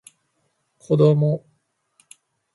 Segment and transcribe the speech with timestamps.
[0.79, 1.45] 子供